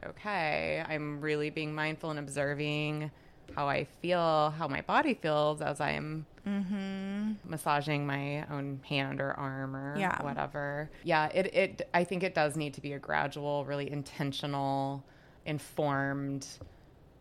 okay, 0.05 0.85
I'm 0.89 1.21
really 1.21 1.51
being 1.51 1.75
mindful 1.75 2.11
and 2.11 2.19
observing 2.19 3.11
how 3.55 3.69
I 3.69 3.85
feel, 3.85 4.55
how 4.59 4.69
my 4.69 4.81
body 4.81 5.15
feels 5.15 5.61
as 5.61 5.81
I'm 5.81 6.27
mm-hmm. 6.47 7.33
massaging 7.45 8.07
my 8.07 8.47
own 8.51 8.81
hand 8.89 9.21
or 9.21 9.33
arm 9.33 9.77
or 9.77 9.97
Yeah. 9.97 10.23
whatever. 10.23 10.91
Yeah, 11.05 11.27
it, 11.27 11.55
it 11.55 11.89
I 11.95 12.05
think 12.05 12.23
it 12.23 12.35
does 12.35 12.57
need 12.57 12.75
to 12.75 12.81
be 12.81 12.93
a 12.93 12.99
gradual, 12.99 13.65
really 13.65 13.91
intentional, 13.91 15.05
informed 15.45 16.47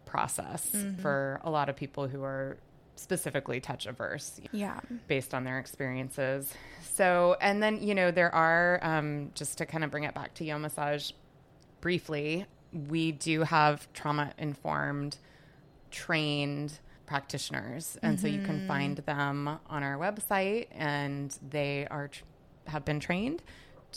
process 0.06 0.70
mm-hmm. 0.74 1.02
for 1.02 1.42
a 1.44 1.50
lot 1.50 1.70
of 1.70 1.76
people 1.76 2.08
who 2.08 2.24
are 2.24 2.58
specifically 2.96 3.60
touch 3.60 3.86
averse 3.86 4.40
Yeah. 4.52 4.80
based 5.08 5.34
on 5.34 5.44
their 5.44 5.60
experiences. 5.60 6.54
So, 6.82 7.36
and 7.42 7.62
then, 7.62 7.82
you 7.82 7.94
know, 7.94 8.12
there 8.12 8.34
are, 8.34 8.80
um, 8.82 9.32
just 9.36 9.58
to 9.58 9.66
kind 9.66 9.84
of 9.84 9.92
bring 9.92 10.04
it 10.06 10.14
back 10.14 10.34
to 10.36 10.46
Yomassage 10.46 11.12
briefly, 11.82 12.46
we 12.72 13.12
do 13.12 13.44
have 13.44 13.92
trauma 13.94 14.34
informed, 14.38 15.18
trained 15.92 16.80
practitioners. 17.06 17.98
And 18.02 18.20
so 18.20 18.28
you 18.28 18.42
can 18.42 18.68
find 18.68 18.98
them 18.98 19.48
on 19.70 19.84
our 19.84 19.98
website, 19.98 20.68
and 20.72 21.38
they 21.50 21.88
are, 21.92 22.08
tr- 22.08 22.24
have 22.68 22.84
been 22.84 23.00
trained 23.00 23.44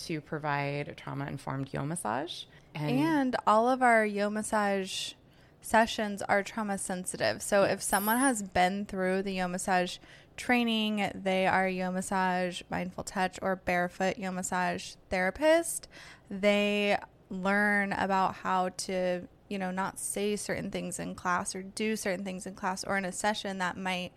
to 0.07 0.21
provide 0.21 0.95
trauma 0.97 1.27
informed 1.27 1.71
Yomassage. 1.73 2.45
And 2.75 3.35
all 3.47 3.69
of 3.69 3.83
our 3.83 4.05
Yomassage 4.07 5.15
sessions 5.61 6.23
are 6.23 6.43
trauma 6.43 6.79
sensitive. 6.79 7.43
So 7.43 7.65
if 7.65 7.83
someone 7.83 8.19
has 8.19 8.43
been 8.43 8.87
through 8.87 9.23
the 9.23 9.37
Yomassage 9.37 9.99
training, 10.37 11.11
they 11.15 11.47
are 11.47 11.67
Yomassage, 11.67 12.63
Mindful 12.71 13.05
Touch, 13.05 13.39
or 13.43 13.57
Barefoot 13.57 14.17
Yomassage 14.17 14.97
therapist. 15.11 15.89
They 16.31 16.97
learn 17.31 17.93
about 17.93 18.37
how 18.37 18.71
to, 18.71 19.23
you 19.49 19.59
know, 19.59 19.71
not 19.71 19.99
say 19.99 20.37
certain 20.37 20.71
things 20.71 20.99
in 20.99 21.15
class 21.15 21.55
or 21.55 21.63
do 21.63 21.97
certain 21.97 22.25
things 22.25 22.47
in 22.47 22.55
class 22.55 22.85
or 22.85 22.97
in 22.97 23.05
a 23.05 23.13
session 23.13 23.59
that 23.59 23.77
might 23.77 24.13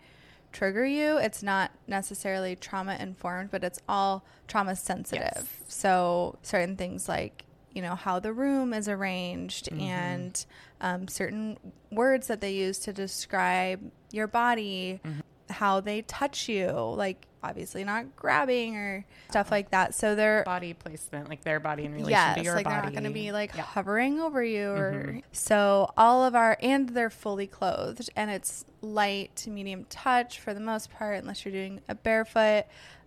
trigger 0.52 0.84
you. 0.84 1.16
It's 1.16 1.42
not 1.42 1.72
necessarily 1.86 2.56
trauma 2.56 2.96
informed, 3.00 3.50
but 3.50 3.64
it's 3.64 3.80
all 3.88 4.24
trauma 4.46 4.76
sensitive. 4.76 5.32
Yes. 5.34 5.46
So 5.68 6.38
certain 6.42 6.76
things 6.76 7.08
like 7.08 7.44
you 7.74 7.82
know 7.82 7.94
how 7.94 8.18
the 8.18 8.32
room 8.32 8.72
is 8.72 8.88
arranged 8.88 9.70
mm-hmm. 9.70 9.80
and 9.80 10.46
um, 10.80 11.08
certain 11.08 11.58
words 11.90 12.26
that 12.26 12.40
they 12.40 12.52
use 12.52 12.78
to 12.80 12.92
describe 12.92 13.80
your 14.10 14.26
body, 14.26 15.00
mm-hmm. 15.04 15.20
how 15.50 15.80
they 15.80 16.02
touch 16.02 16.48
you, 16.48 16.70
like 16.70 17.26
obviously 17.42 17.82
not 17.84 18.14
grabbing 18.16 18.76
or 18.76 19.04
stuff 19.30 19.46
uh-huh. 19.46 19.54
like 19.54 19.70
that. 19.70 19.94
So 19.94 20.14
they're 20.14 20.44
body 20.44 20.74
placement, 20.74 21.28
like 21.28 21.42
their 21.42 21.60
body 21.60 21.84
in 21.84 21.92
relation 21.92 22.10
yes, 22.10 22.36
to 22.36 22.44
your 22.44 22.54
like 22.54 22.64
body. 22.64 22.74
they're 22.74 22.84
not 22.84 22.92
going 22.92 23.04
to 23.04 23.10
be 23.10 23.32
like 23.32 23.54
Yeah. 23.54 23.62
hovering 23.62 24.20
over 24.20 24.42
you 24.42 24.70
or 24.70 24.92
mm-hmm. 24.92 25.18
so 25.32 25.92
all 25.96 26.24
of 26.24 26.34
our 26.34 26.56
and 26.62 26.90
they're 26.90 27.10
fully 27.10 27.46
clothed 27.46 28.10
and 28.16 28.30
it's 28.30 28.64
light 28.80 29.34
to 29.36 29.50
medium 29.50 29.84
touch 29.88 30.40
for 30.40 30.54
the 30.54 30.60
most 30.60 30.90
part 30.90 31.18
unless 31.18 31.44
you're 31.44 31.52
doing 31.52 31.80
a 31.88 31.94
barefoot 31.94 32.64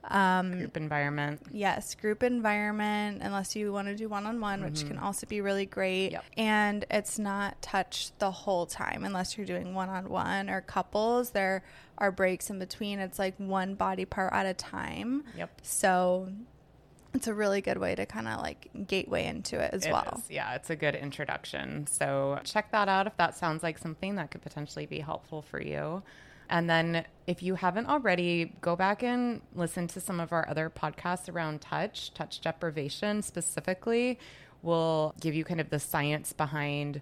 um 0.09 0.51
group 0.57 0.77
environment. 0.77 1.41
yes 1.51 1.95
group 1.95 2.23
environment 2.23 3.21
unless 3.23 3.55
you 3.55 3.71
want 3.73 3.87
to 3.87 3.95
do 3.95 4.07
one-on-one 4.09 4.63
which 4.63 4.85
can 4.87 4.97
also 4.97 5.25
be 5.27 5.41
really 5.41 5.65
great 5.65 6.11
Yep. 6.11 6.25
and 6.37 6.85
it's 6.91 7.17
not 7.19 7.61
touch 7.61 8.11
the 8.19 8.31
whole 8.31 8.65
time 8.65 9.03
unless 9.03 9.37
you're 9.37 9.47
doing 9.47 9.73
one-on-one 9.73 10.49
or 10.49 10.61
couples 10.61 11.31
there 11.31 11.63
are 11.97 12.11
breaks 12.11 12.49
in 12.49 12.59
between 12.59 12.99
it's 12.99 13.17
like 13.19 13.35
one 13.37 13.75
body 13.75 14.05
part 14.05 14.31
at 14.33 14.45
a 14.45 14.53
time 14.53 15.23
Yep. 15.37 15.59
so 15.63 16.29
it's 17.13 17.27
a 17.27 17.33
really 17.33 17.61
good 17.61 17.77
way 17.77 17.95
to 17.95 18.05
kind 18.05 18.27
of 18.27 18.41
like 18.41 18.69
gateway 18.87 19.25
into 19.25 19.57
it 19.57 19.69
as 19.73 19.85
It 19.85 19.91
well. 19.93 20.15
is. 20.17 20.29
Yeah, 20.29 20.53
it's 20.55 20.69
a 20.69 20.75
good 20.75 20.95
introduction. 20.95 21.87
So 21.87 22.37
check 22.43 22.73
that 22.73 22.89
out 22.89 23.07
if 23.07 23.15
that 23.15 23.37
sounds 23.37 23.63
like 23.63 23.77
something 23.77 24.15
that 24.15 24.31
could 24.31 24.41
potentially 24.41 24.85
be 24.85 24.99
helpful 24.99 25.41
for 25.41 25.61
you. 25.61 26.03
And 26.49 26.69
then 26.69 27.05
if 27.27 27.41
you 27.41 27.55
haven't 27.55 27.87
already, 27.87 28.53
go 28.61 28.75
back 28.75 29.03
and 29.03 29.41
listen 29.55 29.87
to 29.89 30.01
some 30.01 30.19
of 30.19 30.31
our 30.31 30.47
other 30.47 30.69
podcasts 30.69 31.33
around 31.33 31.61
touch, 31.61 32.13
touch 32.13 32.41
deprivation 32.41 33.21
specifically. 33.21 34.19
We'll 34.61 35.13
give 35.19 35.35
you 35.35 35.43
kind 35.43 35.61
of 35.61 35.69
the 35.69 35.79
science 35.79 36.33
behind 36.33 37.01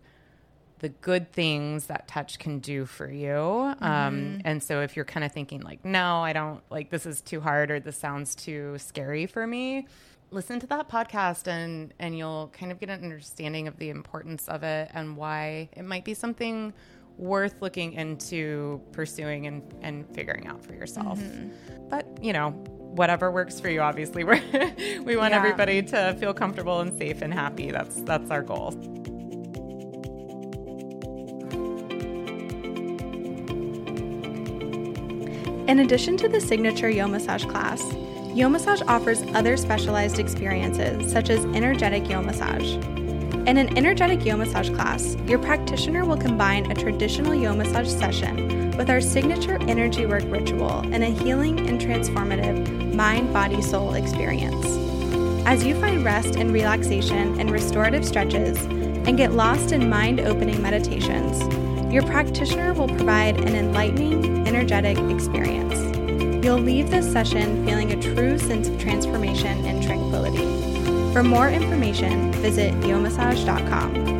the 0.79 0.89
good 0.89 1.31
things 1.31 1.85
that 1.85 2.09
touch 2.09 2.39
can 2.39 2.59
do 2.59 2.85
for 2.85 3.09
you. 3.09 3.73
Um, 3.79 4.41
and 4.43 4.61
so 4.61 4.81
if 4.81 4.97
you're 4.97 5.05
kind 5.05 5.23
of 5.23 5.31
thinking 5.31 5.61
like, 5.61 5.85
no, 5.85 6.17
I 6.17 6.33
don't 6.33 6.61
like 6.69 6.89
this 6.89 7.05
is 7.05 7.21
too 7.21 7.39
hard 7.39 7.71
or 7.71 7.79
this 7.79 7.95
sounds 7.95 8.35
too 8.35 8.77
scary 8.79 9.25
for 9.25 9.47
me, 9.47 9.87
listen 10.33 10.59
to 10.59 10.67
that 10.67 10.89
podcast 10.89 11.47
and 11.47 11.93
and 11.99 12.17
you'll 12.17 12.49
kind 12.53 12.71
of 12.71 12.79
get 12.79 12.89
an 12.89 13.01
understanding 13.03 13.67
of 13.67 13.77
the 13.77 13.89
importance 13.89 14.47
of 14.49 14.63
it 14.63 14.89
and 14.93 15.15
why 15.15 15.69
it 15.73 15.83
might 15.83 16.03
be 16.03 16.13
something 16.13 16.73
worth 17.17 17.55
looking 17.61 17.93
into 17.93 18.81
pursuing 18.91 19.47
and, 19.47 19.61
and 19.81 20.07
figuring 20.15 20.47
out 20.47 20.63
for 20.63 20.73
yourself. 20.73 21.19
Mm-hmm. 21.19 21.89
But, 21.89 22.07
you 22.21 22.33
know, 22.33 22.49
whatever 22.95 23.31
works 23.31 23.59
for 23.59 23.69
you 23.69 23.81
obviously. 23.81 24.23
We're 24.23 24.41
we 25.03 25.15
want 25.15 25.31
Yeah. 25.31 25.37
everybody 25.37 25.81
to 25.83 26.15
feel 26.19 26.33
comfortable 26.33 26.79
and 26.79 26.95
safe 26.97 27.21
and 27.21 27.33
happy. 27.33 27.71
That's 27.71 28.01
that's 28.01 28.29
our 28.29 28.41
goal. 28.41 28.73
In 35.67 35.79
addition 35.79 36.17
to 36.17 36.27
the 36.27 36.41
signature 36.41 36.89
Yomassage 36.89 37.49
class, 37.49 37.81
Yomassage 38.35 38.83
offers 38.87 39.21
other 39.33 39.55
specialized 39.57 40.19
experiences 40.19 41.11
such 41.11 41.29
as 41.29 41.43
energetic 41.55 42.03
Yomassage. 42.03 43.02
In 43.45 43.57
an 43.57 43.77
energetic 43.77 44.19
Yomassage 44.19 44.73
class, 44.73 45.17
your 45.27 45.37
practitioner 45.37 46.05
will 46.05 46.15
combine 46.15 46.71
a 46.71 46.75
traditional 46.75 47.33
Yomassage 47.33 47.89
session 47.89 48.71
with 48.77 48.89
our 48.89 49.01
signature 49.01 49.61
energy 49.63 50.05
work 50.05 50.23
ritual 50.27 50.79
and 50.93 51.03
a 51.03 51.07
healing 51.07 51.67
and 51.67 51.79
transformative 51.79 52.95
mind, 52.95 53.33
body, 53.33 53.61
soul 53.61 53.95
experience. 53.95 54.65
As 55.45 55.65
you 55.65 55.77
find 55.81 56.05
rest 56.05 56.37
and 56.37 56.53
relaxation 56.53 57.37
in 57.37 57.51
restorative 57.51 58.05
stretches 58.05 58.57
and 58.63 59.17
get 59.17 59.33
lost 59.33 59.73
in 59.73 59.89
mind 59.89 60.21
opening 60.21 60.61
meditations, 60.61 61.41
your 61.93 62.03
practitioner 62.03 62.73
will 62.73 62.87
provide 62.87 63.41
an 63.41 63.55
enlightening, 63.55 64.47
energetic 64.47 64.97
experience. 65.11 65.75
You'll 66.45 66.59
leave 66.59 66.89
this 66.89 67.11
session 67.11 67.65
feeling 67.65 67.91
a 67.91 68.01
true 68.01 68.37
sense 68.37 68.69
of 68.69 68.79
transformation 68.79 69.65
and 69.65 69.83
tranquility. 69.83 70.52
For 71.13 71.23
more 71.23 71.47
information, 71.47 72.31
visit 72.33 72.73
yomassage.com. 72.81 74.13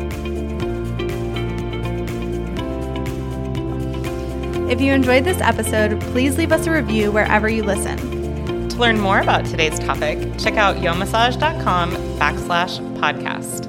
If 4.70 4.80
you 4.80 4.92
enjoyed 4.92 5.24
this 5.24 5.40
episode, 5.40 6.00
please 6.00 6.38
leave 6.38 6.52
us 6.52 6.66
a 6.66 6.70
review 6.70 7.10
wherever 7.12 7.48
you 7.48 7.64
listen. 7.64 8.68
To 8.68 8.76
learn 8.78 8.98
more 8.98 9.18
about 9.18 9.44
today's 9.44 9.78
topic, 9.78 10.18
check 10.38 10.54
out 10.54 10.76
yomassage.com 10.76 11.90
backslash 12.18 12.78
podcast. 12.98 13.66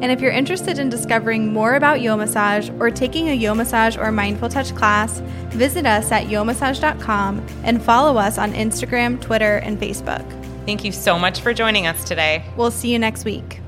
And 0.00 0.12
if 0.12 0.20
you're 0.20 0.30
interested 0.30 0.78
in 0.78 0.88
discovering 0.88 1.52
more 1.52 1.74
about 1.74 1.98
Yomassage 1.98 2.78
or 2.80 2.90
taking 2.90 3.28
a 3.28 3.38
Yomassage 3.38 4.00
or 4.00 4.12
Mindful 4.12 4.48
Touch 4.48 4.72
class, 4.76 5.18
visit 5.48 5.84
us 5.86 6.12
at 6.12 6.26
yomassage.com 6.26 7.44
and 7.64 7.82
follow 7.82 8.16
us 8.16 8.38
on 8.38 8.52
Instagram, 8.52 9.20
Twitter, 9.20 9.56
and 9.56 9.78
Facebook. 9.80 10.24
Thank 10.68 10.84
you 10.84 10.92
so 10.92 11.18
much 11.18 11.40
for 11.40 11.54
joining 11.54 11.86
us 11.86 12.04
today. 12.04 12.44
We'll 12.54 12.70
see 12.70 12.92
you 12.92 12.98
next 12.98 13.24
week. 13.24 13.62